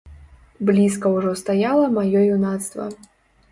[0.69, 2.91] Блізка ўжо стаяла маё юнацтва.